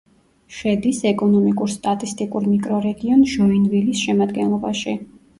შედის 0.59 1.01
ეკონომიკურ-სტატისტიკურ 1.09 2.47
მიკრორეგიონ 2.53 3.21
ჟოინვილის 3.33 4.01
შემადგენლობაში. 4.07 4.95